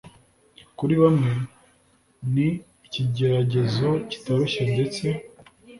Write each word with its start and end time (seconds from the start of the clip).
Kuri 0.77 0.93
bamwe, 1.01 1.31
ni 2.33 2.47
ikigeragezo 2.85 3.89
kitoroshye 4.09 4.63
ndetse 4.73 5.05